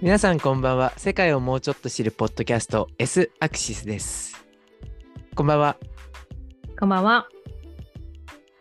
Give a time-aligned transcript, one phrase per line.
[0.00, 4.44] 皆さんこんばんは世界をもうちょっと知るポッドキャスト S アクシスです
[5.34, 5.76] こんばんは
[6.78, 7.26] こんばんは。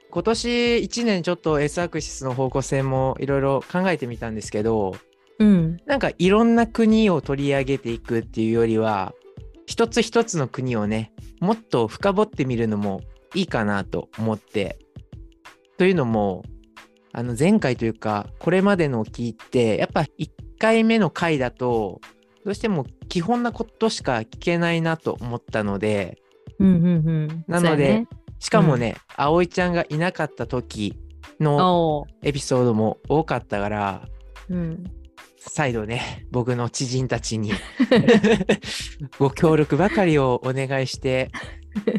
[0.09, 4.95] 今年1年ちょっと S アクシスの方向性もいろいろ考えてみたんですけど
[5.37, 5.77] うん。
[5.85, 9.13] なんかいろんな国を取り上げていくっていうよりは
[9.67, 13.01] 一つ一つの国をねもっと深掘ってみるのも
[13.35, 14.79] いいかなと思って
[15.77, 16.41] というのも
[17.13, 22.01] あの前回というかこれまでのを聞いてやっぱ1回目の回だと
[22.45, 26.17] どうしても基本なことしか聞けないなと思ったので
[26.59, 26.87] うんうんう
[27.27, 27.43] ん。
[27.47, 28.07] なのでね
[28.39, 30.95] しかもね、葵ちゃんがいなかった時
[31.39, 34.07] のエピソードも多かったから
[34.49, 34.83] うん。
[35.39, 37.53] 再度ね僕の知人たちに
[39.17, 41.31] ご協力ばかりをお願いして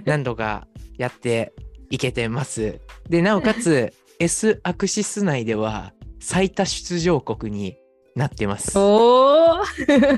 [0.04, 0.66] 何度か
[0.98, 1.54] やって
[1.90, 2.80] いけてます。
[3.08, 7.78] でなおかつ S アクシス内では最多出場国に
[8.18, 8.76] なってます。
[8.76, 9.56] おお。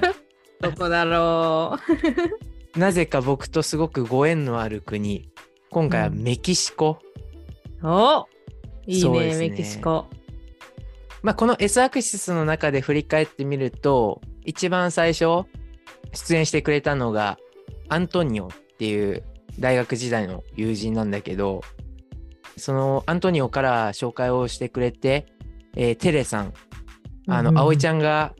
[0.60, 1.78] どこだろ
[2.76, 5.30] なぜか僕とすごくご縁のある国
[5.70, 6.98] 今回はメキシコ。
[7.82, 7.86] う。
[7.86, 8.26] お
[8.86, 10.06] いいねねメキシコ。
[11.22, 15.44] まあ、この S アクシスの中で振り返ってみると一番最初
[16.14, 17.38] 出演してくれたのが
[17.90, 19.22] アントニオっていう
[19.58, 21.60] 大学時代の友人なんだけど
[22.56, 25.26] そのアントニオから紹介をしてくれて、
[25.76, 26.54] えーテレさん
[27.30, 28.34] あの、うんうん葵ちゃんが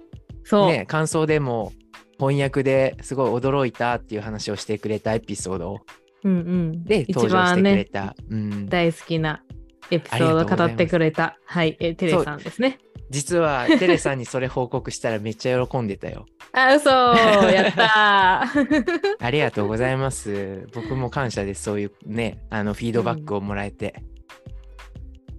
[0.44, 0.66] そう。
[0.69, 1.72] ね感想でも
[2.19, 5.80] 翻訳ですごい驚いたっていう話をしてくれたエピソード
[6.24, 6.84] うんうん。
[6.84, 9.42] で一登場してくれ番ねた、うん、大好きな
[9.91, 12.78] エピソードを語ってくれたはいえテレさんですね。
[13.10, 16.27] 実はテレさんにそれ報告したらめっちゃ喜んでたよ。
[16.52, 19.16] あ嘘やったー。
[19.19, 20.69] ありがとうございます。
[20.72, 21.62] 僕も感謝です。
[21.64, 24.02] そういうね、あのフィードバックをもらえて。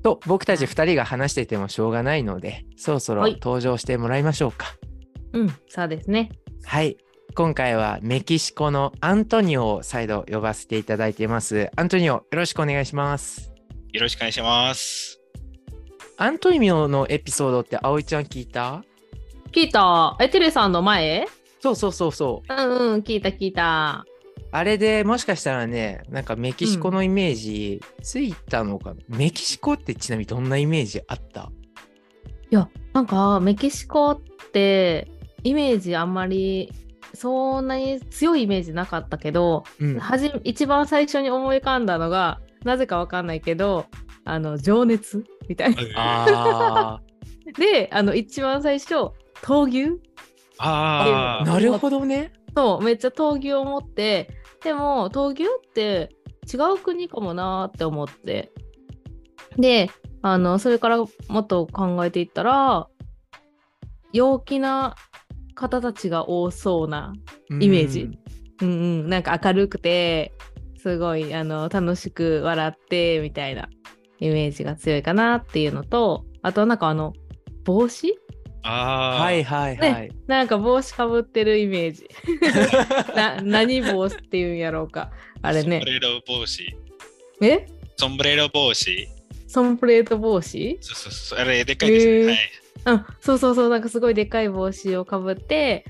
[0.02, 4.68] と、僕たち2人が話しててもしょうがないので、そろそろはい登場してもらいましょうか。
[5.34, 6.32] うんそうですね。
[6.64, 6.98] はい。
[7.34, 11.70] 今回はメキシコのアントニオを再度呼ばせていただいています。
[11.78, 13.54] アントニオ、よろしくお願いします。
[13.94, 15.22] よろしくお願いします。
[16.18, 18.84] アントニオのエピソードって葵ちゃん聞いた？
[19.52, 20.18] 聞いた。
[20.20, 21.26] えテレさんの前？
[21.62, 22.54] そうそうそうそう。
[22.54, 24.06] うんうん聞いた聞いた。
[24.54, 31.52] あれでもしかしたらね、なんかメキシコのイメージついたのかな、メキシコってちなみにどんなイメージあった？
[32.50, 35.08] いやなんかメキシコって
[35.44, 36.72] イメージあんまり
[37.14, 40.00] そんなに強いイメージなかったけど、うん。
[40.00, 43.86] はじ一番最初に思い浮かんだのがなぜかわかんないけど
[44.26, 45.82] あの情熱みたいな。
[45.96, 47.02] あ
[47.58, 48.96] であの一番最初
[49.42, 50.02] 闘牛
[50.58, 52.34] ああ、なるほどね。
[52.56, 54.30] そうめっちゃ闘牛を持って
[54.64, 56.10] でも闘牛って
[56.52, 58.52] 違う国かもなーって思って。
[59.58, 59.90] で
[60.22, 61.08] あのそれからも
[61.40, 62.88] っと考えていったら
[64.14, 64.96] 陽気な
[65.56, 67.14] 方たちが多そうな
[67.60, 68.10] イメージ。
[68.62, 70.34] うんうん、なんか明るくて
[70.78, 73.70] すごいあの楽しく笑ってみたいな
[74.20, 77.14] イメージが強いかなっていうのとあとなんかあの
[77.64, 78.16] 帽子
[78.64, 79.24] あー。
[79.24, 80.12] はいはいはい。
[80.28, 82.08] なんか帽子かぶってるイメージ
[83.16, 85.12] な何帽子っていうんやろうか
[85.42, 86.76] あれねソンブレロ帽子。
[87.42, 87.68] え？
[87.98, 89.08] ソンブレロ帽子？
[89.48, 90.78] ソンプレート帽子？
[90.82, 91.40] そうそうそう。
[91.40, 92.12] あれ、でかいですね。
[92.12, 92.38] へーはい。
[92.86, 95.86] うんそうそうそうなんかすごいでかい帽子をかぶって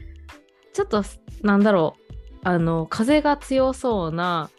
[0.73, 1.03] ちょっと
[1.41, 4.49] なんだろうあの風が強そうな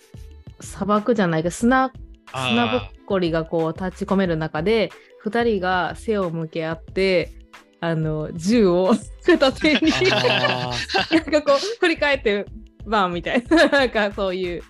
[0.61, 1.93] 砂漠じゃないけど砂
[2.28, 4.91] 砂ぼっあこりがこう立ち込める中で
[5.27, 7.33] 2人が背を向け合って
[7.82, 8.94] あの銃を
[9.26, 9.93] 片手に。
[10.12, 10.70] あ
[11.10, 12.47] なんかこう振り返って
[12.87, 13.69] バンみたいな。
[13.69, 14.62] なんかそういう、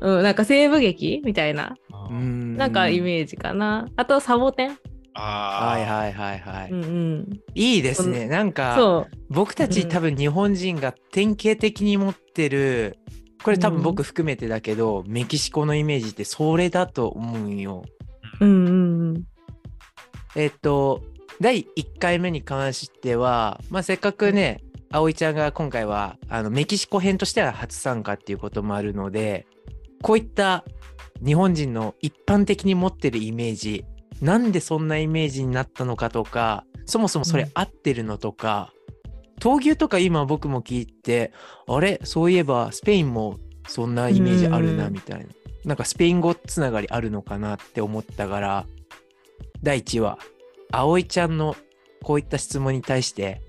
[0.00, 1.76] うん、なんか西部劇みたいな。
[2.10, 3.86] なんかイメージかな。
[3.96, 4.78] あとサボテン。
[5.12, 5.78] あー。
[5.78, 6.38] はいはいはい。
[6.38, 6.70] はい。
[6.70, 7.40] うんうん。
[7.54, 8.28] いいですね。
[8.28, 9.88] なんかそ僕たちうん。
[9.90, 12.96] 多分日本人が典型的に持ってる
[13.42, 17.84] これ多分僕含めてだけど、メキシコのイメージってそれだと思うんよ。
[18.40, 19.24] ううんうんうん。
[20.34, 21.02] えっと
[21.40, 29.46] 第1回目に関しては、まあ、せっかくね葵ちゃんが今回はあのメキシコ編としては初参加っていうこともあるので
[30.02, 30.64] こういった
[31.24, 33.84] 日本人の一般的に持ってるイメージ
[34.20, 37.50] なんでそんなイメージになったのかとかそもそもそれうん。
[37.54, 38.72] 合ってるのとか、
[39.40, 41.32] 闘牛とか今僕も聞いて
[41.66, 42.00] あれ？
[42.04, 44.92] そういえばスペインもそんなイメージあるなうん。
[44.92, 45.26] みたいな、
[45.64, 48.66] なんかスペイン語つながりあるのかなって思ったから
[49.62, 50.18] 第1話
[50.80, 51.56] 葵ちゃんの
[52.02, 53.40] こういった質問に対して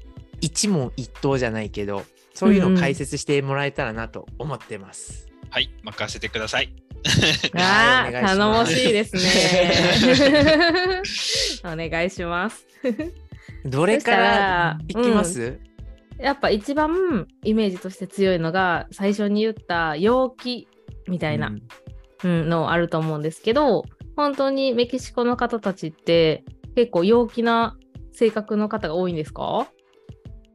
[0.42, 5.28] 一問一答じゃないけどそういうのを解説してもらえたらなと思ってます。
[5.50, 6.74] はい、任せてください。
[7.54, 11.02] あ頼もしいですね。
[11.64, 12.68] お願いします。
[13.64, 15.60] どれからいきます、
[16.20, 20.68] やっぱ一番イメージとして強いのが最初に言った陽気
[21.08, 21.52] みたいな、
[22.24, 23.84] うん、のあると思うんですけど
[24.16, 26.44] 本当にメキシコの方たちって
[26.76, 27.78] 結構陽気な
[28.14, 29.68] 性格の方が多いんですか？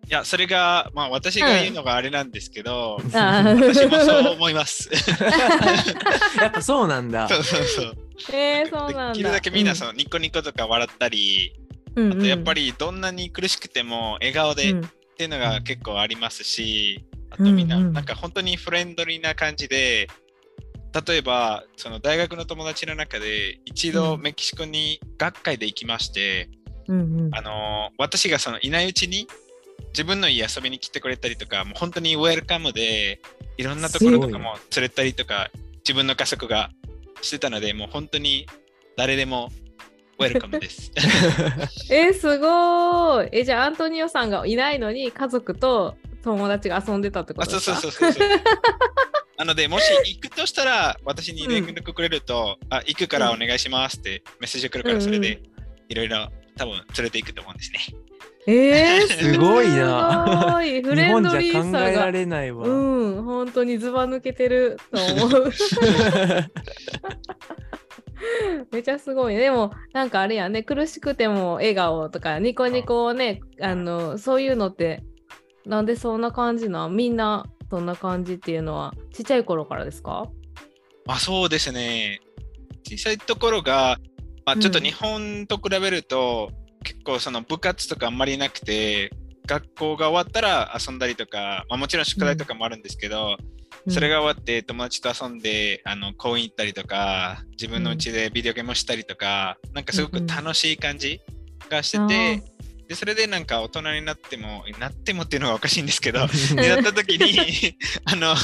[0.09, 4.91] いや、それが、まあ私が言うのがあれなんですけど、あー私もそう思います。
[6.41, 7.29] やっぱそうなんだ。
[7.29, 7.95] そうそうそう。
[8.33, 9.13] えー、そうなんだ。
[9.13, 11.53] できるだけみんなそのニコニコとか笑ったり、
[11.95, 20.09] うん、あとやっぱり、りどんなに苦しくても笑顔でっうんていうのが結構ありますし、あとみんなうんうんなんか本当にフレンドリーな感じで、
[21.07, 26.49] 例えばその大学の友達の中で一度うんメキシコに学会で行きまして、
[26.89, 29.29] うんうんあのー私がそのいないうちに
[29.93, 33.21] 自分の家遊びに来てくれたりとか、もう本当にウェルカムで、
[33.57, 36.71] いろんなところとかも連れたりとか、自分の家族が
[37.23, 38.47] してたので、もう本当に
[38.97, 39.51] 誰でも
[40.19, 40.93] ウェルカムです。
[41.91, 43.29] えー、すごい。
[43.33, 47.77] え、じゃあアントニオさんがいないのに家族と友達が遊んでたってこあとですか？
[47.81, 48.41] そうそうそうそうそう。
[49.41, 55.41] なので、もし 行くとしたら、私に連絡くれると、あ、行くからお願いしますってメッセージ来るから、それうんで
[55.89, 56.29] いろいろ
[56.59, 57.79] 多分連れて行くと思うんですね。
[58.47, 60.83] えー、 すごいなすごい。
[60.83, 62.11] フ 日レン本じゃ考ドリーさえらが。
[62.11, 62.69] れないわ。
[62.69, 65.53] うん、本当にズバ抜けてると思う。
[68.73, 69.41] めちゃすごいね。
[69.41, 75.03] でも、なんかあれやね、苦しくても笑顔とか、ニコニコをね、あの、そういうのって、
[75.65, 80.29] なんでそんな感じなみんなそんな感じっていうのは、ちっちゃい頃からですか？
[81.07, 82.21] まあそうですね。
[82.85, 83.99] 小さいところが、
[84.45, 86.51] まあ、ちょっと日本と比べると、
[86.83, 89.11] 結構その部活とかあんまりなくて、
[89.47, 93.37] 学校が終わったら遊んだりとか、まあ、もちろん宿題とかもあるんですけど、
[93.89, 101.21] それが終わって友達と遊んであの公園行ったりとか、自分の家でビデオゲームをしたりとか、なんかすごく楽しい感じ
[101.69, 102.43] がしてて、
[102.91, 108.35] でそれでなんか大人になっても、なってもっていうのがおかしいんですけど、になった時に あの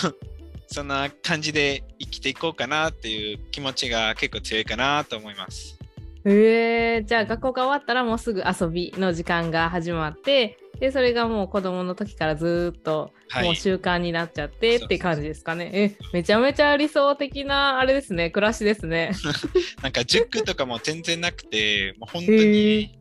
[0.69, 5.77] そんな感じで生きていこうかなっていう気持ちが結構強いかなと思います。
[6.25, 15.71] へえじゃあ学校が終わったらもうすぐ遊びの時間が始まってでそれがもう子供の時からずーっとはいもう習慣になっちゃってって感じですかね。
[15.73, 19.11] えめちゃめちゃ理想的なあれですね暮らしですね。
[19.83, 22.96] なんか塾とかも全然なくて、もう本当へに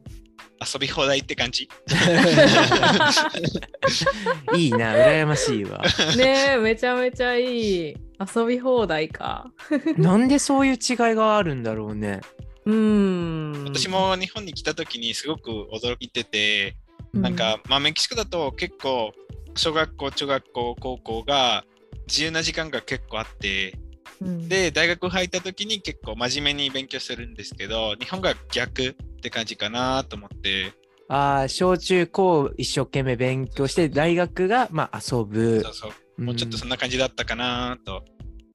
[0.62, 1.70] 遊び放題って感じ。
[4.56, 5.84] いいな、羨ましいわ。
[6.18, 7.96] ねえめちゃめちゃいい
[8.36, 9.52] 遊び放題か。
[9.98, 10.78] なんでそういう違い
[11.16, 12.22] があるんだろうね。
[12.66, 13.64] うーん。
[13.66, 16.76] 私も日本に来た時にすごく驚いてて、
[17.14, 19.14] なんか、まあ、メキシコだと結構
[19.56, 21.64] 小学校、中学校、高校が
[22.08, 23.78] 自由な時間が結構あって、
[24.22, 30.72] うん、で、大学入った時に結構真面目に勉強するんですけど、日本が逆って感じかなと思って、
[31.08, 35.62] ああ、小中高一生懸命勉強して、大学がまあ遊ぶ。
[35.64, 35.74] そう。
[35.74, 38.04] そう、もうちょっとそんな感じだったかなと。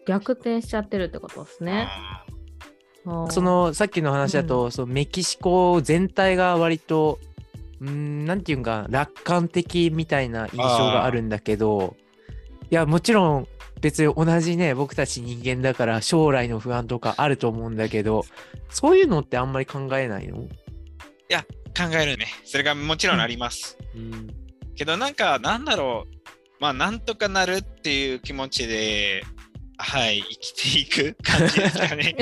[0.06, 1.88] 逆転しちゃってるってことですね。
[3.04, 7.18] そのさっきの話だと、そのメキシコ全体が割と、
[7.80, 11.96] うーん、なんていうんか、楽観的みたいな印象があるんだけど、
[12.70, 13.48] いや、もちろん
[13.80, 18.24] 別に同じね、僕たち人間だから将来の不安とかあると思うんだけど、
[18.68, 20.46] そういうのってあんまり考えないの？
[21.38, 22.26] ー考えるね。
[22.44, 23.78] それがもちろんあります。
[23.94, 24.28] うん。
[24.76, 26.20] けどなんかなんだろう
[26.60, 29.22] まあなんとかなるっていう気持ちで
[29.78, 32.14] はい生きていく感じですかね。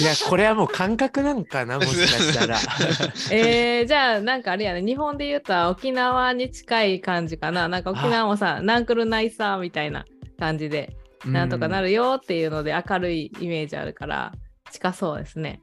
[0.00, 2.58] いや、これはもう感覚なんかな、もしかしたら。
[3.30, 10.06] えー、じゃあなんかあれやね日本で言うと沖縄に近い感じかななんか沖縄もさナンクルナイサーみたいな
[10.38, 11.88] 感じでなんとかなる。
[11.88, 14.32] るよっていうので明るいイメージあるから
[14.70, 15.60] 近そうですね。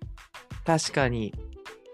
[0.65, 1.33] 確かに。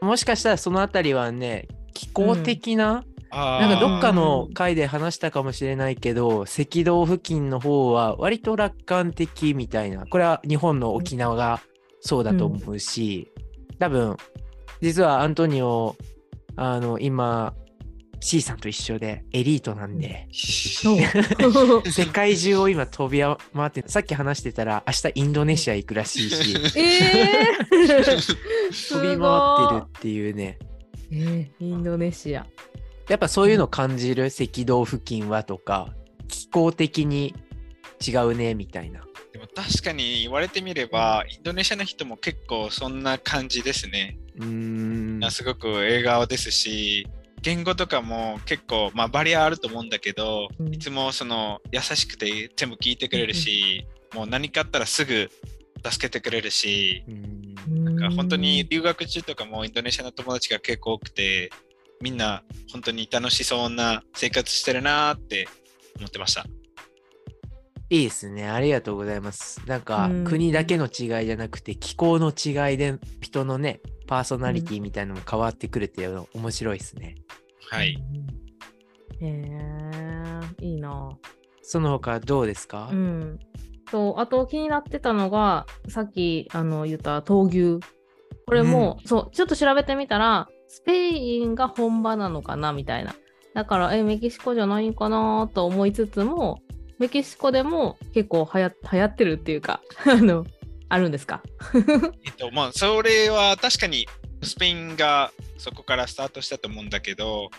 [0.01, 10.05] もしかしたらそのあたりはね、気候的な、あなんかどーっかの回で話したかもしれないけど、赤道付近の方は割と楽観的みたいな。
[10.05, 11.61] これは日本の沖縄が
[11.99, 13.31] そうだと思うし、
[13.79, 14.15] 多分、
[14.81, 15.95] 実はアントニオ、
[16.55, 17.53] あの、今、
[18.19, 29.29] C さんと一緒でエリートなんで、 世界中を今飛び回って、さっき話してたら明日インドネシア行くらしいし、 えー、飛び回
[29.65, 30.57] ってるっていうね。
[31.11, 32.45] えーインドネシア。
[33.07, 35.93] やっぱそういうの感じる赤道付近はとか
[36.27, 37.33] 気候的に
[38.05, 39.01] 違うねみたいな。
[39.31, 44.17] でも確かに言われてみればインドネシアの人も結構そんな感じですね。
[44.37, 45.31] うーん。
[45.31, 47.07] すごく笑顔ですし
[47.41, 55.29] 言語とかも結構まあバリアあると思うんだけど、うんいつもその優しくて全部聞いてくれるし、もう何かあったらすぐ
[55.85, 61.51] 助けてくれるしうーんなんか本当に留学中とかもインドネシアの友達が結構多くて
[62.01, 65.47] みんな本当に楽しそうな生活してるなって
[65.97, 66.45] 思ってました。
[67.89, 68.49] いいですね。
[68.49, 69.61] ありがとうございます。
[69.65, 77.15] なんかうん国だけの違いじゃなくて気候の違いで人のね、パーソナリティみたいなのも変わってくるっていうの面白いですね。
[77.69, 77.97] はい。
[79.19, 79.25] へ
[80.61, 81.09] えいいな。
[81.61, 83.39] その他どうですか、うん。
[83.91, 87.85] そう、あと気になってたのが、さっきあの言った闘牛。
[88.45, 93.13] これも、そう、ちょっと調べてみたら、スペインが本場なのかなみたいな。
[93.53, 96.61] だから、え、メキシコじゃないんかなと思いつつも、
[96.99, 100.45] メキシコでも結構はや流行ってるっていうか、 あの、
[100.89, 101.41] あるんですか？
[102.25, 104.07] えっと、まあ、それは確かに
[104.43, 107.49] スペインがそこからスタートしたと思うんだけど、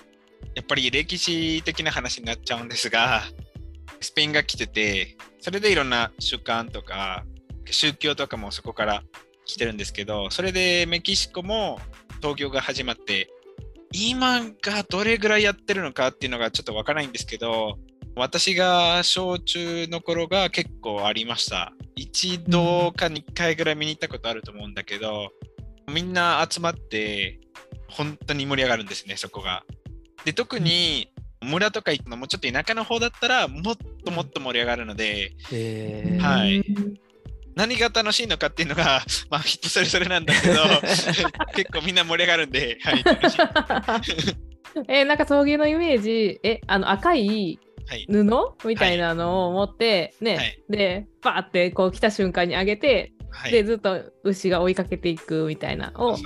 [0.55, 3.23] やっぱり歴史的な話になっちゃうんですが、
[4.01, 7.25] スペインが来てて、それでいろんな習慣とか、
[7.71, 9.03] 宗教とかもそこから
[9.45, 11.81] 来てるんですけど、それでメキシコも
[12.21, 13.29] 闘牛が始まって、
[13.93, 17.79] 今がどれぐらいやってるのかっていうのがちょっとわからないんですけど、
[18.19, 21.73] 私が小中の頃が結構ありました。
[21.95, 25.31] 一度か2回ぐらい見に行ったことあると思うんだけど、
[25.89, 27.41] みんな集まって
[27.89, 29.65] 本当に盛り上がるんですね、そこが。
[30.25, 36.65] で、特に村とか行くのもちょっと田舎の方だったらもっともっと盛り上がるので、えーはい
[37.55, 40.63] 何が楽しいのかっていうのが、 まあ人それぞれなんだけど、
[41.57, 43.05] 結構みんな盛り上がるんで、はい。
[44.87, 47.59] え、なんか闘牛のイメージ、え、あの赤い。
[48.09, 48.67] 布？
[48.67, 50.63] みたいなのを持って、ね、はい。
[50.69, 56.17] で、バーってこう来た瞬間に上げて、はい、でずっと牛が追いかけていくみたいなを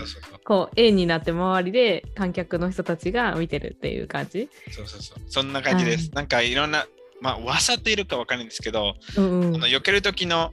[0.45, 4.49] こう円になって周りで観客の人たちが見てるっていう感じ。
[4.71, 5.19] そうそうそう。
[5.26, 6.11] そんな感じです。
[6.14, 6.87] なんかいろんな、
[7.21, 10.52] まあ、技っているかわかんないんですけど、うんうんあの避ける時の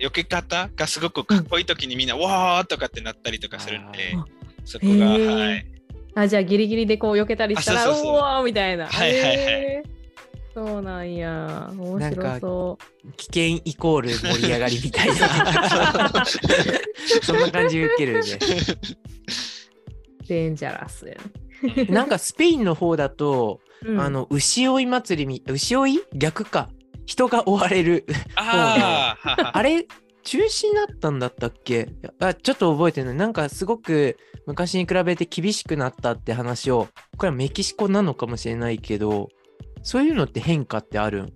[0.00, 4.14] 避け方がすごくかっこいい時にみんな、わーとかってなったりとかするんで
[4.64, 5.66] そこが、はい。
[6.16, 8.86] あじゃあギリギリでこう避けたりしたらうわーみたいな。
[8.86, 9.93] はいはいはい
[10.54, 11.72] そうなんや。
[11.76, 12.78] 面白そ
[13.16, 15.14] 危険イコール盛り上がりみたいな。
[17.22, 18.30] そんな感じ受けるね。
[18.30, 18.38] う。
[20.28, 21.16] デンジャラスや。
[21.74, 21.86] ね。
[21.86, 24.00] なんかスペインの方だと、うん。
[24.00, 26.00] あの牛追い祭りみ牛追い？
[26.14, 26.68] 逆か。
[27.04, 28.06] 人が追われる。
[28.36, 29.16] あ
[29.52, 29.88] あれ
[30.22, 31.88] 中止になったんだったっけ？
[32.20, 33.14] あちょっと覚えてない。
[33.14, 36.88] なんかすごく昔に比べて厳しくなったって話を。
[37.16, 39.30] これはメキシコなのかもしれないけど
[39.84, 41.26] そういうのって変化ってあるん？
[41.26, 41.30] い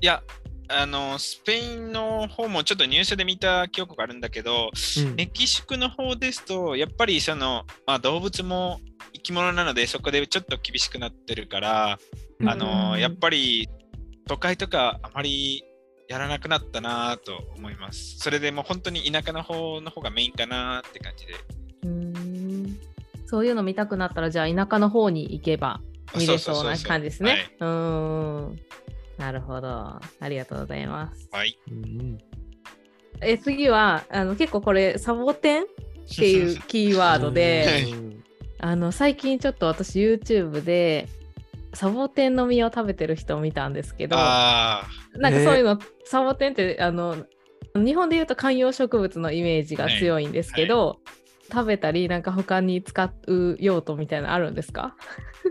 [0.00, 0.22] や、
[0.68, 8.80] あの、スペインの方もちょっとニュースで見た記憶があるんだけど、うんメキシコの方ですと、やっぱりその、まあ、動物も
[9.12, 11.98] 生き物なので、そこでちょっと厳しくなってるから、
[12.46, 13.68] あの、うんやっぱり
[14.26, 15.64] 都会とかあまり
[16.08, 18.18] やらなくなったなと思います。
[18.18, 21.34] それでもう本当に田舎の方の方がメインかなって感じで。
[21.82, 22.78] うーん
[23.26, 25.80] そういうの見たくなったらじゃあ田舎の方に行けば
[26.16, 27.54] 見れそうな感じですね。
[27.60, 28.56] うーん。
[29.18, 29.68] なるほど。
[29.68, 31.28] ありがとうございます。
[31.32, 31.58] はい。
[31.70, 32.18] うん
[33.22, 35.66] え次はあの結構これサボテンっ
[36.16, 38.24] ていうキーワードで、うん
[38.62, 41.08] あの最近ちょっと私 YouTube で
[41.72, 47.16] サボテンの実を食べてる人を見たんですけど、あなんかそういうの、サボテンってあの
[47.74, 50.98] 日本で言うと観葉植物のイメージが強いんですけど、
[51.50, 54.94] 食べたりなんか他に使う用途みたいなのあるんですか？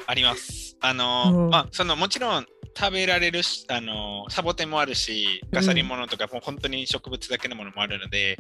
[0.08, 0.78] あ、あります。
[0.82, 1.50] あの、うん。
[1.50, 2.46] まあ、そのもちろん
[2.78, 8.38] 食べられるし、あの、サボテンもあるし、飾り物とか、もう本当に植物だけのものもあるので、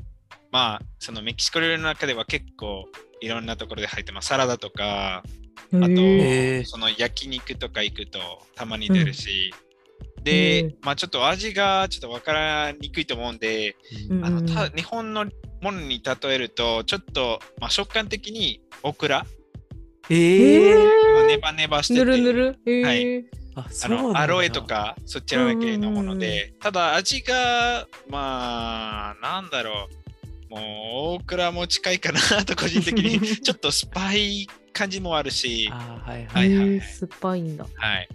[0.52, 2.86] まあ、そのメキシコ料理の中では結構
[3.22, 4.30] いろんなところで入ってます。
[4.30, 5.24] サラダとか、あ
[5.72, 5.78] と、
[6.66, 8.20] その焼肉とか行くと
[8.56, 9.54] たまに出るし、
[10.24, 13.76] で、うんまあちょっと味がちょっとわからにくいと思うんで、
[14.10, 14.26] うん。
[14.26, 15.26] あのた日本の
[15.62, 19.26] ものに例えると、ちょっと、まあ、食感的にオクラ、
[20.10, 22.84] ええー、ネバネバしてて、ぬるぬる。
[22.86, 23.26] はい。
[23.56, 29.90] あのアロエとかそちら系のもので、ただ味が、まあ、なんだろ
[30.50, 30.62] う、もう
[31.16, 36.52] オクラも近いかなと個人的に、 ちょっと酸っぱい感じもあるし、あはいははい。
[36.52, 36.76] いはいはい。
[36.76, 37.68] へー酸っぱいんだ。
[37.76, 38.10] はい。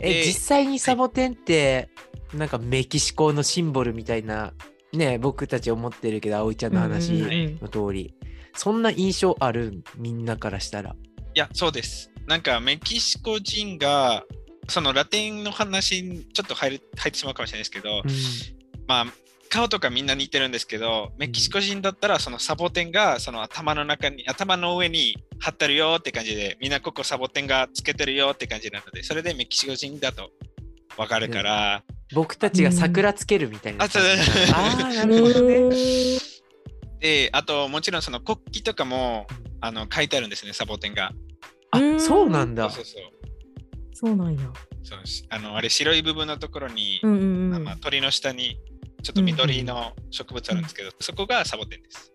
[0.00, 1.90] えで実際にサボテンって
[2.34, 4.52] なんかメキシコのシンボルみたいな
[4.92, 8.14] ね僕たち思ってるけど葵ちゃんの話うんうんうんの通り、
[8.54, 10.94] そんな印象あるんみんなからしたら。
[11.34, 12.10] いや、そうです。
[12.26, 14.24] なんかメキシコ人が、
[14.68, 18.10] そのラテンの話にちょっと入る入ってしまうかもしれないですけど、うん
[18.86, 19.06] まあ、
[19.48, 30.30] 顔とかみんな似てるんですけど、メキシコ人だったらそのサボテンがその頭の中に、頭の上に貼ってるよって感じで、みんなここサボテンがつけてるよって感じなので、それでメキシコ人だと
[30.96, 31.82] わかるから、
[32.12, 33.88] 僕たちが桜つけるみたいなあ。
[33.88, 35.70] そうあーなるほどね。
[37.00, 39.26] で、あともちろんその国旗とかも
[39.60, 41.12] あの書いてあるんですね、サボテンが。
[41.70, 43.12] あそうなんだそうそうそう。
[43.92, 44.50] そうなんや。
[44.82, 47.76] そうしあのあれ白い部分のところに、うんうんうんまあ、。
[47.76, 48.58] 鳥の下に
[49.02, 52.12] ちょっと緑の植物あるんですけど、そこがサボテンです。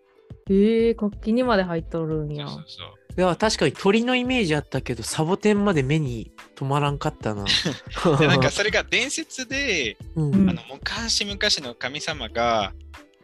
[0.50, 2.46] ええー、活気にまで入っとるんや。
[2.48, 3.05] そうそうそう。
[3.16, 7.44] いや確かに鳥のイメージあったけどサボテンまで目に止まらんかったな。
[8.18, 10.34] でなんかそれが伝説で、うん。
[10.34, 10.50] うん。
[10.50, 12.72] あの昔々の神様が、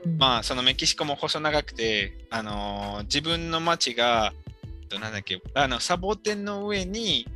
[0.04, 0.16] うん。
[0.16, 4.32] まあそのメキシコも細長くて、あのー自分の町が、
[4.64, 7.28] えっとなんだっけ、あのサボテンの上に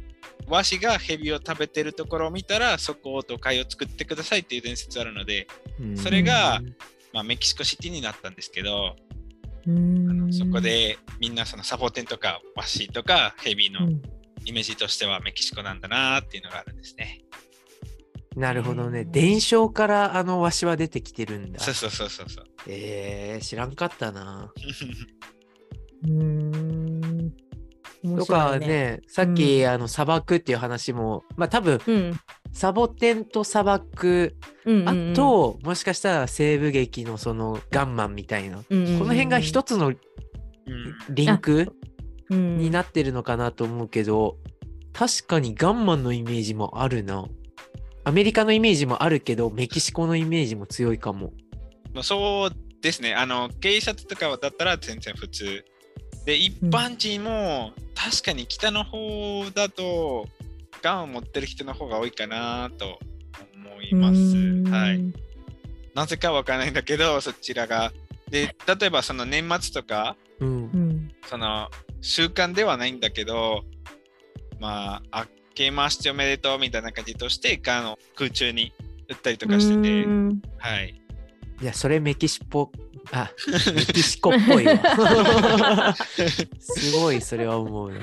[0.46, 5.46] ワシがヘビを食べてるところを見たらそこを都会を作ってくださいっていう伝説あるので、
[5.78, 5.96] うん。
[5.98, 6.62] それが
[7.16, 8.94] まあ、メキシコシティになったんですけど、
[9.66, 14.02] うーんそこ、でみんなそのサボテンとかワシとかヘビのうん
[14.44, 17.22] イメージとしてはメキシコなんだなっていうのがあるんですね。
[18.36, 22.44] なるほどねうん伝承からあのわしは出てきてるんだそうそうそうそうそう。
[22.68, 24.52] えー、知らんかったな
[26.04, 27.32] うーん。
[28.04, 32.20] 面とかねさっき、うんあの砂漠っていう話もまあ多分うん。
[32.56, 34.34] サボテンと砂漠
[34.64, 39.96] うんうんうんあ、と、もしかしたら西部劇のそのガンマンみたいな、うんうんうんこの辺が一つのうん
[41.10, 41.70] リンク
[42.30, 44.38] うんになってるのかなと思うけど、
[44.94, 47.26] 確かにガンマンのイメージもあるな。
[48.04, 51.34] アメリカのイメージもあるけど、メキシコのイメージも強いかも。
[51.92, 53.14] まあそうですね。
[53.14, 55.62] あの、警察とかだったら全然普通。
[56.24, 60.26] で、一般人も確かに北の方だと、
[60.82, 62.98] ガンを持ってる人の方が多いかなと
[63.54, 64.70] 思います。
[64.70, 65.12] はい。。
[65.94, 67.92] なぜかわからないんだけど、そちらが。
[68.30, 70.52] で、例えばその年末とか、うんう。
[70.76, 71.12] ん。
[71.26, 73.64] その習慣ではないんだけど、
[74.60, 78.72] まあ、明けましておめでとうみたいな感じとして、ガンを空中に
[79.08, 81.00] 撃ったりとかしてて、うんはい。
[81.60, 82.70] いや、それメキシコ、
[83.12, 83.30] あ、
[83.74, 85.94] メキシコっぽいわ。
[86.60, 88.00] すごい、それは思うな。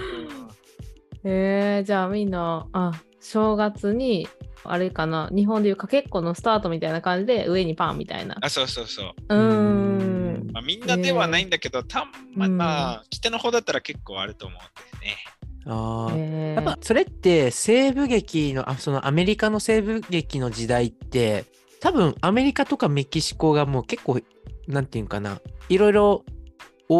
[1.23, 4.27] えー、じゃあみんな、あ、正月に、
[4.65, 8.37] あれかな、日本でいうかけっこのスタートみたいな感じで上にパンみたいな。
[8.41, 9.13] あ、そうそうそう。
[9.29, 10.51] うーん。
[10.53, 15.17] まあ、みんなではないんだけど、たまうんまあ、北の方だったら結構あると思うんですね。
[15.65, 21.45] あーえやっぱそれって西部劇のあそのアメリカの西部劇の時代って
[21.79, 24.19] 多分アメリカとかメキシコがもう結構
[24.67, 26.25] なんていうんかないろいろ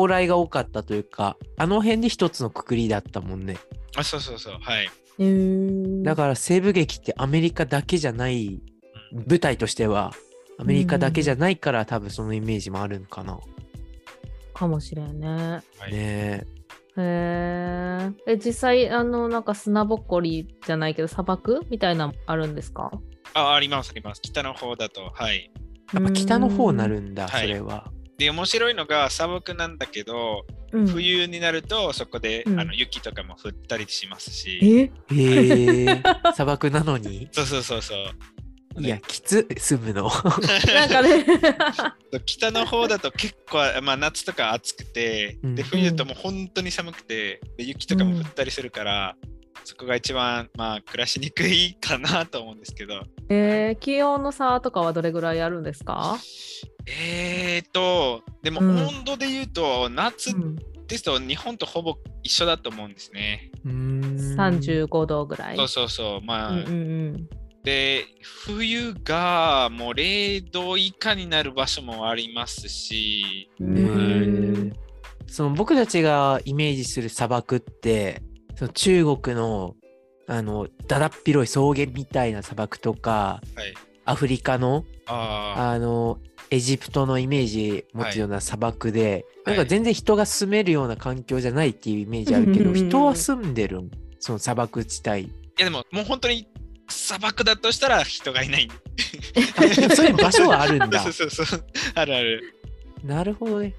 [0.01, 3.58] 往来が多かったというかあの辺で一つのくくりだったもんね
[3.95, 4.58] あ、そうそうそう。
[4.60, 4.89] はい。
[5.19, 8.60] えー、だから西部劇ってアメリカだけじゃない
[9.27, 10.12] 舞台としては
[10.58, 13.39] アメリカだけじゃないから多分そのイメージもあるんかな、
[14.53, 15.27] かもしれんね。
[15.27, 16.45] はいへね
[16.97, 18.12] え。
[18.27, 22.91] え、実際、あの、なんか砂ぼっこりじゃないけど、砂漠みたいなのあるんですか？
[23.34, 24.21] あ、あります、あります。
[24.21, 25.12] 北の方だと。
[25.13, 25.51] はい。
[25.93, 32.60] やっぱ北の方になるんだはいそれは、で、面白いのが砂漠なんだけど、うん、冬になるとそこで、うん。
[32.60, 34.60] あの雪とかも降ったりしますし。
[34.62, 35.15] え？
[35.15, 37.28] へえ 砂漠なのに？
[37.32, 38.82] そうそうそうそう。
[38.82, 40.10] いやきつ住むの。
[40.73, 41.26] なんかね。
[42.26, 45.56] 北の方だと結構、まあ、夏とか暑くて、うん。
[45.56, 49.15] で冬だともう本当に寒くてで雪とかも降ったりするから、
[49.63, 53.02] そこが一番、まあ、暮らしにくいかなと思うんですけど。
[53.30, 56.17] えー、気温の差とかはどれぐらいあるんですか、
[56.86, 58.88] えーとでもうん。
[58.88, 60.56] 温度で言うと、夏うん、
[60.88, 63.52] ですと日本とほぼ一緒だと思うんですね。
[63.65, 64.38] うーん。
[64.38, 65.58] 35度ぐらい。
[65.58, 66.73] そうそうそうまあ、うんうんう
[67.17, 67.30] ん。
[67.63, 73.49] で冬がもう0度以下になる場所もありますし。
[75.28, 78.21] その僕たちがイメージする砂漠って
[78.56, 79.76] その中国の
[80.28, 83.74] あのだだっ広い草原みたいな砂漠とかはい。
[84.06, 89.56] アフリカのああのエジプトのイメージ持つような砂漠で、はい。
[89.56, 92.76] なんか全然人が住めるような環境じゃないっていうイメージあるけど、うん。
[92.76, 93.92] うんうん人は住んでるん？
[94.20, 95.22] その砂漠地帯。
[95.22, 96.48] いやでももう本当に
[96.89, 98.70] 砂漠だとしたら人がいない。
[99.96, 101.00] そういう場所はあるんだ。
[101.04, 101.66] そうそうそう。
[101.96, 102.42] あるある。
[103.04, 103.74] なるほどね。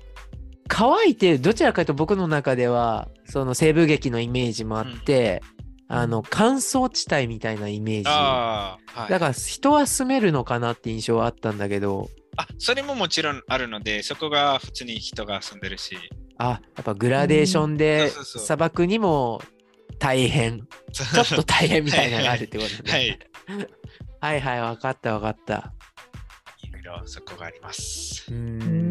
[0.69, 5.43] 乾いてるどちらかというと僕の中ではその西部劇のイメージもあって、
[5.89, 8.05] あの乾燥地帯みたいなイメージ。
[8.09, 15.97] はい、だから人は住めるのかなって印象はあったんだけど、あそれももちろんあるのでそこが普通に人が住んでるし。
[16.39, 17.77] あ、やっぱグラデーションうん。
[17.77, 19.41] で砂漠にも
[19.99, 22.93] 大変、ちょっと大変みたいなのがあるってことね。
[22.93, 23.19] はい。
[24.21, 24.41] はい。
[24.41, 25.73] はい、わかったわかった。
[26.63, 28.27] いろいろそこがあります。
[28.33, 28.84] うん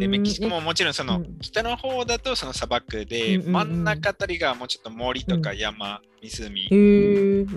[0.00, 1.38] でメキシコももちろんそのうん。
[1.40, 6.68] 北の方だとその砂漠で、真ん中あたりがもうちょっと森とか山、湖、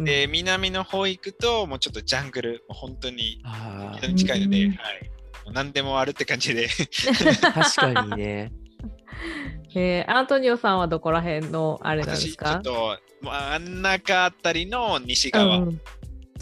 [0.03, 4.77] で南の方行くともうちょっとジャングルもう本当にあ人に近いので、うんはい、
[5.45, 6.67] もう何でもあるって感じで。
[6.67, 8.51] ー確かにね。
[9.75, 15.58] えーアントニオさんはどこら辺のあれなんです私、ちょかっと真ん中あたりの西側。
[15.60, 15.82] うん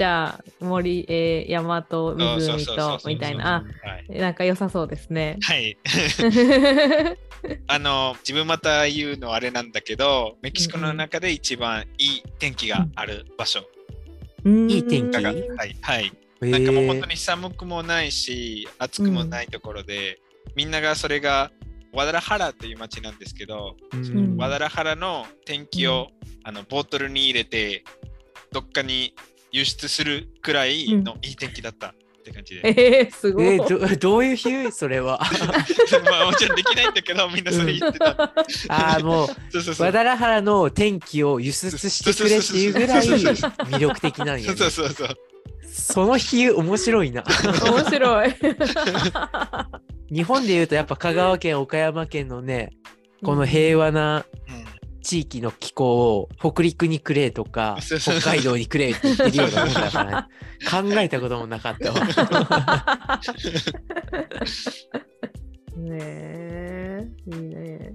[0.01, 4.17] じゃあ森、えー山と湖そうそうそうそうとみたいなはい。
[4.17, 5.37] あなんか良さそうですね。
[5.43, 5.77] はい。
[7.67, 13.59] あの、自分また言うのあれなんだけど、メキシコの中で一番いい天気がある場所。
[14.43, 15.77] いい天気だからうんはい。
[15.81, 16.11] はい。
[16.41, 20.19] へなんかもうー本当に寒くもないし、暑くもないところで、
[20.55, 21.51] みんながそれが、
[21.93, 26.07] ワダラハラという町なんですけど、うんワダラハラの天気を、
[26.43, 27.83] あのボトルに入れて、
[28.51, 29.13] どっかに
[29.51, 32.61] 輸出するくらいのいい天気だったって感じで。
[32.63, 33.45] えー、すごい。
[33.45, 34.71] えーど どういう比喩？
[34.71, 35.19] それは
[36.05, 38.11] まあもちろんできないんだけど、みんなそれ言ってた。
[38.69, 39.85] ああもうそうそうそう。
[39.87, 45.17] 和田ラハラの天気を輸出してくれっていうぐらい魅力的なんや、ね、そうそうそうそう。
[45.73, 47.23] その比喩面白いな
[47.65, 48.35] 面白い。
[50.13, 52.71] 日本でいうとやっぱ香川県岡山県のね
[53.23, 54.70] この平和なうん
[55.01, 60.27] 地域の気候を北陸にくれとか北海道にくれって言ってるようなもんだから、ね、
[60.69, 61.99] 考えたこともなかったわ
[65.77, 67.93] ねえ、いいね。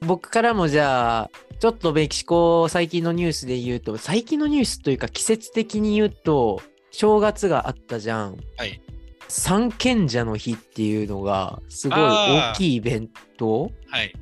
[0.00, 8.36] 僕からもじゃあちょっとメキシコ最近のニュースで言うと最近のニュースというか季節的に言うと正月があったじゃん。
[8.56, 8.80] はい。
[9.28, 13.70] 三賢者の日っていうのがすごい大きいイベント？
[13.88, 14.12] はい。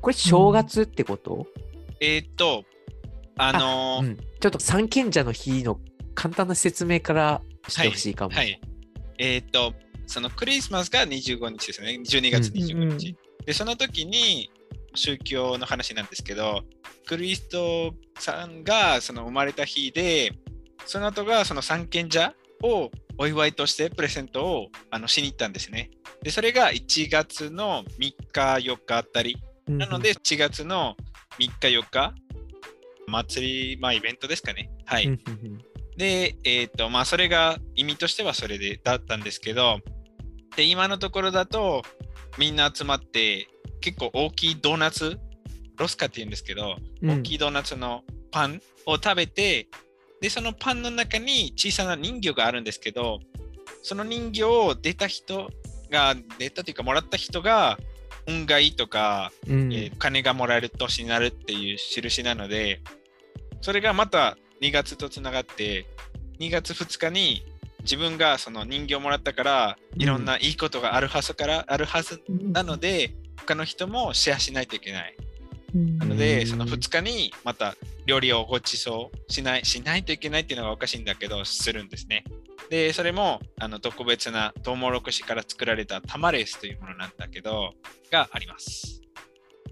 [0.00, 1.46] これ正月ってこと、
[2.00, 2.64] えーっと、
[3.36, 5.80] あのーうん、ちょっと三賢者の日の
[6.14, 8.34] 簡単な説明からしてほしいかも。
[8.34, 8.60] はい。
[9.18, 9.74] えーっと、
[10.06, 12.00] そのクリスマスが25日ですね。
[12.04, 13.16] 12月25日。
[13.44, 14.50] で、その時に
[14.94, 16.62] 宗教の話なんですけど、
[17.06, 20.32] クリストさんがその生まれた日で、
[20.86, 25.90] その後がその三賢者をお祝いとしてプレゼントをあのしに行ったんですね。
[26.22, 29.36] で、それが1月の3日、4日あたり。
[29.68, 30.96] うんなので、4月の
[31.38, 32.14] 3日、4日、
[33.06, 34.70] 祭り、まあ、イベントですかね。
[34.84, 35.18] はい。
[35.96, 39.80] で、えっ、と、まあ、それが意味としてはそれでだったんですけど、
[40.56, 41.82] で、今のところだと、
[42.38, 43.48] みんな集まって、
[43.80, 45.18] 結構大きいドーナツ、
[45.76, 49.68] ロスカって言うんですけど、うん大きいドーナツのパンを食べて、
[50.20, 53.20] で、そのパンの中に小さな人魚があるんですけど、
[53.82, 55.48] その人魚を出た人
[55.90, 57.78] が、出たというか、もらった人が、
[58.28, 62.80] 運がいいとか、うんえー金がもらえる年になるっていう印なので、
[63.62, 65.86] それがまた2月とつながって、
[66.38, 67.42] 2月2日に
[67.80, 75.16] 自分がその人形をもらったから、うんいろんないいことがあるはずから、あるはずなので、他の人もシェアしないといけない。
[75.74, 77.74] なので、うんその2日にまた
[78.06, 82.24] 料理をご馳走しない、しないといけないっていうのがおかしいんだけど、するんですね。
[82.70, 87.72] で、それもあの特別なトウモロコシから作られたタマレスというものなんだけど、
[88.10, 89.00] があります。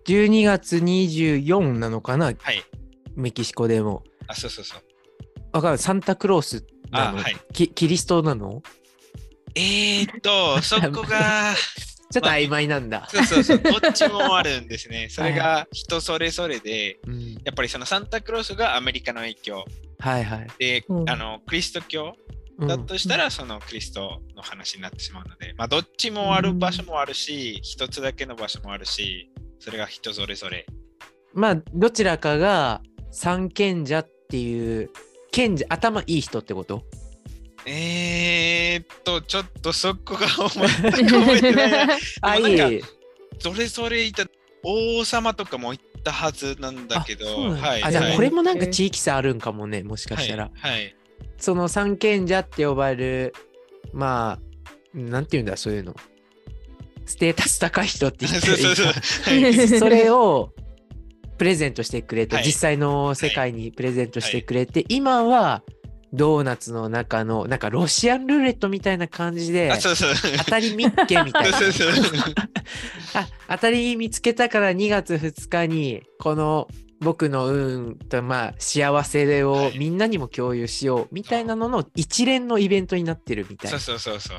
[0.07, 2.27] 12月24なのかな？
[2.27, 2.63] はい。
[3.15, 4.03] メキシコでも。
[4.29, 4.81] あ、そうそうそう。
[5.53, 5.79] わかる？
[5.79, 8.63] サンタクロースなの、あはいキキリストなの？
[9.55, 11.55] えー、っと、 そこが、
[12.13, 13.09] ちょっと曖昧なんだ。
[13.11, 15.09] そうそうそう、どっちもあるんですね。
[15.11, 19.65] それが人それぞれで、うんやっぱりそのサンタクロースがアメリカの影響
[19.99, 20.47] はいはい。
[20.59, 30.67] で、うんあのクリスト教うんだとしたら、そのクリストの話になってしまうので、まあ、どっちもある場所もあるし、一つだけの場所もあるし、それが人それぞれ。
[31.35, 34.91] まあどちらかが三賢者っていう
[35.33, 36.85] 賢者頭いい人ってこと？
[37.67, 41.71] えー、っと、ちょっとそこが全く覚えてない。
[41.89, 41.99] な。
[42.23, 42.81] あいい。
[43.39, 44.25] それぞれいた
[44.63, 47.83] 王様とかもいったはずなんだけど、はい。
[47.83, 48.17] あじゃあはい。
[48.17, 50.97] これもなんか地域差あるんかもねもしかしたら、はい、はい
[51.39, 53.35] その三賢者って呼ばれる
[53.93, 55.95] まあなんて言うんだそういうの
[57.05, 59.41] ステータス高い人って言ったらいいか そうそうそう。
[59.43, 60.53] はいそれを
[61.39, 65.63] プレゼントしてくれて、はい実際の世界にプレゼントしてくれて、今は
[66.13, 70.15] ドーナツの中のなんかロシアンルーレットみたいな感じであ、そうそう。
[70.39, 71.59] 当たりみっけみたいな。
[73.15, 76.69] あ当たり見つけたから2月2日にこの
[77.01, 83.81] 僕の運とまあ幸せをはいみんなにも共有しようみたいなのの一連のイベントになってるみたいそうな。
[83.81, 84.39] そうそうそう。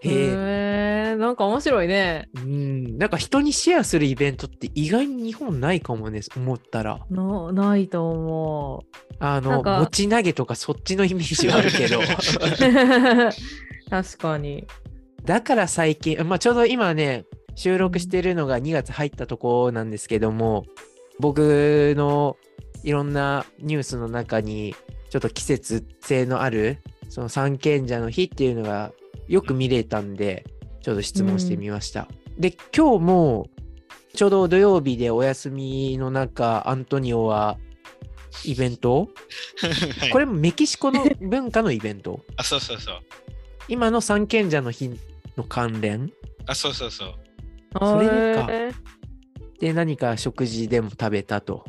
[0.00, 2.28] へえなんか面白いね。
[2.34, 8.84] うんなんか人にシェアするイベントって意外に日本ないかもね思ったらのないと思
[9.18, 12.02] あの持ち投げとかそっちのイメージはあるけどう。
[13.90, 14.66] 確かに。
[15.24, 20.64] だから最近まあちょうど今ね収録してるのが2月入ったとこなんですけども
[21.20, 22.36] 僕の
[22.82, 24.74] いろんなニュースの中に
[25.10, 26.78] ちょっと季節性のある
[27.08, 28.92] その三賢者の日っていうのが
[29.26, 30.44] よく見れたんで
[30.82, 32.08] ちょっと質問してみました。
[32.38, 33.48] で今日も
[34.14, 37.58] ちょうど土曜日でお休みの中、アントニオは
[38.44, 39.08] イベント、
[40.00, 42.24] は いこれもメキシコの文化のイベント？
[42.36, 43.00] あ、そうそうそう。
[43.68, 44.90] 今の三賢者の日
[45.36, 46.12] の関連？
[46.46, 47.14] あ、そうそうそう。
[47.78, 48.78] それでか
[49.60, 51.64] で何か食事でも食べたと。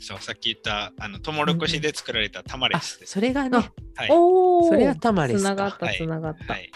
[0.00, 3.12] そう、さっき言った、あの、トウモロコシで作られたタマレあスです。
[3.12, 3.58] それがね、
[3.94, 4.08] はい。
[4.10, 6.52] おーそれがタマレスかつながったはいつながった。
[6.52, 6.70] はい。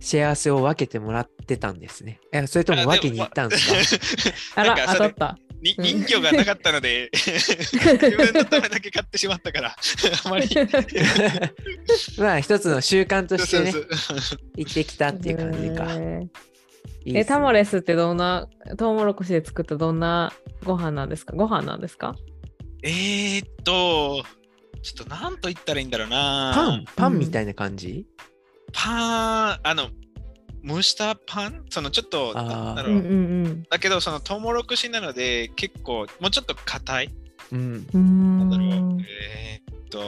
[0.00, 2.20] 幸せを分けてもらってたんですね。
[2.32, 3.98] えそれとも分けに行ったんです
[4.54, 4.60] か？
[4.60, 5.38] あら、当たった。
[5.62, 9.74] にうん人魚がなかったので、 自分のためだけ買ってしまったから、
[10.24, 10.48] あまり。
[12.18, 13.72] まあ一つの習慣としてね
[14.56, 15.88] 行ってきたっていう感じか。
[17.04, 20.32] いいねえ、タマレスってどんな、トウモロコシで作ったどんな
[20.64, 21.34] ご飯なんですか？
[21.36, 22.16] ご飯なんですか？
[22.82, 24.24] えーっと、
[24.82, 26.52] ちょっと何と言ったらいいんだろうな。
[26.54, 28.06] パンパンみたいな感じ、
[28.72, 29.88] パン、あの、
[30.64, 31.64] 蒸したパン？
[31.70, 32.92] そのちょっと、なんだろう。
[32.92, 33.00] うんう
[33.48, 37.14] んだけど、そのトウモロコシなので、結構、もうちょっと硬い。
[37.52, 37.86] うん。
[37.92, 38.38] うん。
[38.38, 38.68] なんだろう。
[38.68, 38.70] ん
[39.00, 39.98] えーっと、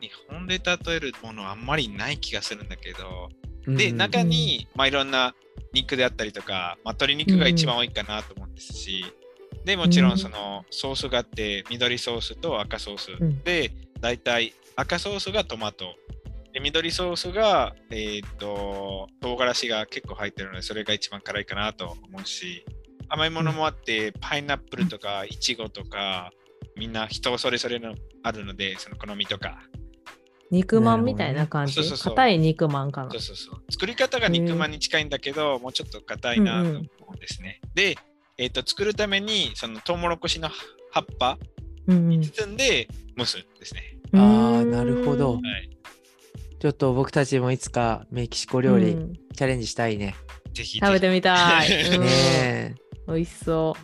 [0.00, 3.28] 日本で例えるものはあんまりない気がするんだけど、
[3.66, 5.34] で、うん中に、まあ、いろんな
[5.72, 9.04] 肉であったりとか、まあ、鶏肉が一番多いかなと思うんですし、
[9.64, 13.12] で、もちろんそのソースがあって、緑ソースと赤ソース。
[13.18, 15.94] うんで、大体赤ソースがトマト。
[16.52, 22.64] で、緑ソースが、えーっと、唐辛子が結構入ってるので、それが一番辛いかなと思うし、
[23.08, 26.30] 甘いものもあって、パイナップルとか、イチゴとか、
[26.76, 29.62] みんな人それぞれのあるので、その好みとか。
[30.54, 31.76] 肉まんみたいな感じ？
[31.76, 33.10] なるほどねい肉まんかな？
[33.10, 33.20] そう。
[33.20, 33.72] そうそう。
[33.72, 36.78] 作り方が肉まんに近いんだけど、もうちょっと硬いなと思
[37.14, 37.60] うんですね。
[37.74, 37.96] で、
[38.38, 40.48] えっ、と、作るために、そのトウモロコシの
[40.90, 41.38] 葉っぱ
[41.86, 42.88] うんうん包んで
[43.18, 43.98] 蒸すんですね。
[44.12, 45.70] あーなるほどうんはい。
[46.60, 50.14] ちょっと僕たちもいつかメキシコ料理うんチャレンジしたいね。
[50.52, 51.94] ぜひ食べてみたい。
[51.94, 52.74] う んねえ。
[53.06, 53.76] 美味しそ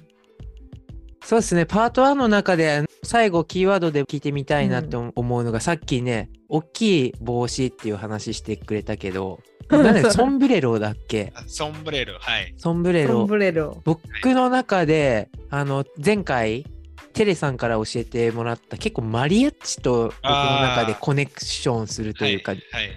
[1.22, 9.76] そうですね、パート1の中で最後キーワードで聞いてみたいなって思うのが、さっきね、大きい帽子っていう話してくれたけど、う。
[9.82, 11.32] なんでソンブレロだっけ？
[11.34, 12.54] あソンブレール、はい。
[12.56, 13.26] ソンブレロソン。
[13.26, 13.82] ブレロ。
[13.84, 14.00] 僕
[14.32, 16.64] の中で、あの、前回、
[17.12, 22.62] テレさんから教えてもらった結構マリアッチと僕の中でコネクションするというか、はい。
[22.70, 22.90] はい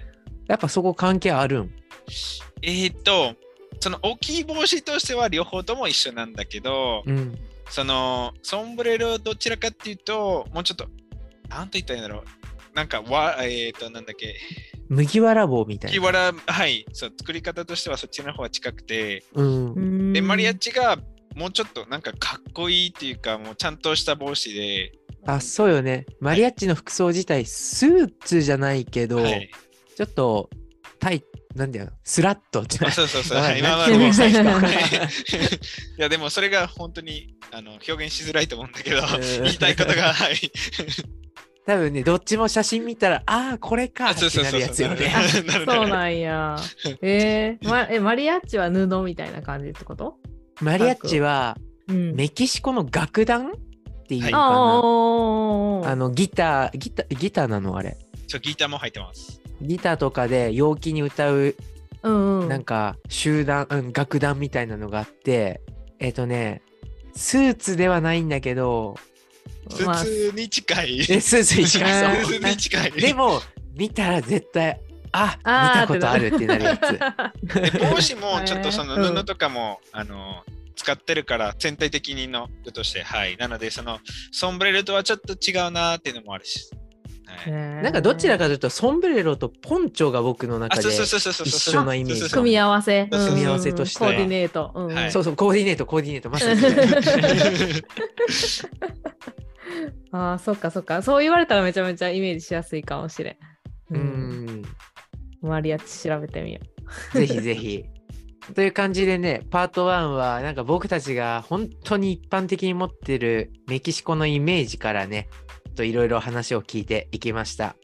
[0.46, 1.70] やっぱそこ関係あるん？
[2.62, 3.34] えーっと、
[3.80, 7.36] その大きい帽子としては両方とも一緒なんだけど、うん。
[7.70, 10.86] そのソンブレロどちらかっていうと、もうちょっと、
[11.48, 12.24] なんと言ったらいいんだろう。
[12.74, 14.34] なんか、わ、えーっと、なんだっけ、
[14.88, 15.92] 麦わら帽みたいな。
[15.92, 20.12] キワラ、はい、そう、作り方としてはそっちの方が近くて、うん。
[20.12, 20.64] で、マリアッチ。
[20.64, 20.98] チが
[21.36, 24.92] もうちょっとなんかかっこいいっていうか、もうちゃんとした帽子で、
[25.26, 26.06] あ、そうよね。
[26.20, 29.50] マリアッチの服装自体、スーツじゃないけど、はい、
[29.96, 30.48] ちょっと
[31.04, 31.22] タイ、
[31.54, 32.82] なんだよ、スラッとって。
[32.82, 34.72] あそうそうそう、い、今までも最初はい
[35.98, 40.36] いや、でもそれが本当にあの表現しづらいと思うんだけど、うん言いたいことが、はい。
[41.66, 45.12] 多分ね、どっちも写真見たら、ああ、これかってなるやつよね。
[45.14, 46.56] あそうそうそうそうなんや。
[47.02, 50.16] えーま、え、マリアッチは布みたいな感じってこと？
[50.62, 52.14] マリアッチはうん。
[52.14, 53.52] メキシコの楽団っ
[54.08, 54.38] ていうのかな。
[55.88, 57.98] ああのギター、ギター、ギターなのあれ。
[58.26, 59.43] そうギターも入ってます。
[59.60, 61.54] ギターとかで陽気に歌う
[62.02, 62.48] うんうん。
[62.48, 65.60] なんか集団、うん、楽団みたいなのがあって、
[65.98, 66.62] えっ、とね、
[67.14, 68.96] スーツではないんだけど、
[69.74, 71.00] 普まあ通に近い。
[71.00, 72.92] えスーツに近い普通に近い。
[72.92, 73.40] でも、
[73.74, 74.80] 見たら絶対、
[75.12, 77.70] あ見あーたことあるってなるやつ。
[77.72, 80.42] で帽子もちょっとその 布とかも、あの
[80.76, 84.00] 使ってるから全体的にの服としてはいなのでその
[84.32, 86.68] ソンブレルとはちょっと違うなーっていうのもあるし、
[87.26, 93.06] はい、なんかどちらかというと、ソンブレロとポンチョが僕のあ中で、一緒のイメージ組み合わせ。
[93.06, 94.72] 組み合わせとしてコーディネート。
[94.74, 96.60] うんそうそう、コーディネート、コーディネート、まさに。
[100.12, 101.02] ああ、そっかそっか。
[101.02, 103.38] そう言われたらめちゃめちゃイメージしやすいかもしれ
[103.90, 103.94] ん。
[103.94, 103.98] う。
[103.98, 104.62] ん。
[105.42, 106.60] マリアッチ調べてみよ
[107.12, 107.84] ぜひぜひ。
[108.54, 115.28] という感じでね、パート1は、なんか僕たちが本当に一般的に持ってるメキシコのイメージからね、
[115.74, 117.76] っといろいろ話を聞いていきました。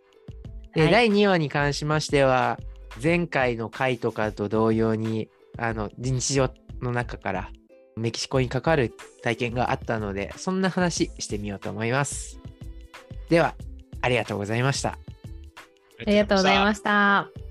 [0.74, 2.58] で、はい第2話に関しましては、
[3.02, 6.50] 前回の回とかと同様に、あの、日常
[6.80, 7.50] の中から
[7.96, 12.40] メキシコに関わる体験があったので、そんな話してみようと思います。
[13.28, 13.54] では、
[14.00, 14.90] ありがとうございました。
[14.90, 16.02] う。
[16.02, 17.49] ありがとうございましした。